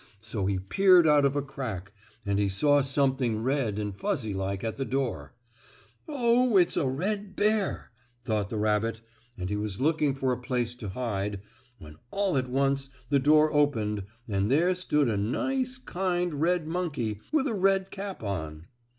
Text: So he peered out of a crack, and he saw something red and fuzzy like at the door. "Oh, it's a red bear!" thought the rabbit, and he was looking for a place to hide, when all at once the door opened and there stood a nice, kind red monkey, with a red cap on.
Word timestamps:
So 0.19 0.47
he 0.47 0.57
peered 0.57 1.07
out 1.07 1.25
of 1.25 1.35
a 1.35 1.43
crack, 1.43 1.91
and 2.25 2.39
he 2.39 2.49
saw 2.49 2.81
something 2.81 3.43
red 3.43 3.77
and 3.77 3.95
fuzzy 3.95 4.33
like 4.33 4.63
at 4.63 4.75
the 4.77 4.83
door. 4.83 5.33
"Oh, 6.07 6.57
it's 6.57 6.75
a 6.75 6.87
red 6.87 7.35
bear!" 7.35 7.91
thought 8.25 8.49
the 8.49 8.57
rabbit, 8.57 9.01
and 9.37 9.47
he 9.47 9.55
was 9.55 9.79
looking 9.79 10.15
for 10.15 10.31
a 10.33 10.41
place 10.41 10.73
to 10.77 10.89
hide, 10.89 11.41
when 11.77 11.97
all 12.09 12.35
at 12.35 12.49
once 12.49 12.89
the 13.09 13.19
door 13.19 13.53
opened 13.53 14.03
and 14.27 14.49
there 14.49 14.73
stood 14.73 15.07
a 15.07 15.17
nice, 15.17 15.77
kind 15.77 16.33
red 16.41 16.65
monkey, 16.65 17.19
with 17.31 17.45
a 17.45 17.53
red 17.53 17.91
cap 17.91 18.23
on. 18.23 18.65